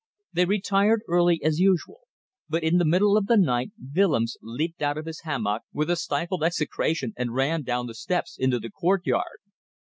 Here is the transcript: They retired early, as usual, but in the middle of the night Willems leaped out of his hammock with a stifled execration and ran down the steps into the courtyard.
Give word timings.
They 0.33 0.45
retired 0.45 1.03
early, 1.07 1.43
as 1.43 1.59
usual, 1.59 2.07
but 2.49 2.63
in 2.63 2.79
the 2.79 2.85
middle 2.85 3.15
of 3.17 3.27
the 3.27 3.37
night 3.37 3.69
Willems 3.95 4.35
leaped 4.41 4.81
out 4.81 4.97
of 4.97 5.05
his 5.05 5.21
hammock 5.21 5.61
with 5.73 5.91
a 5.91 5.95
stifled 5.95 6.43
execration 6.43 7.13
and 7.17 7.35
ran 7.35 7.61
down 7.61 7.85
the 7.85 7.93
steps 7.93 8.35
into 8.39 8.57
the 8.59 8.71
courtyard. 8.71 9.37